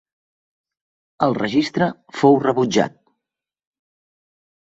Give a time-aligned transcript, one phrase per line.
[1.27, 1.89] El registre
[2.21, 2.97] fou rebutjat.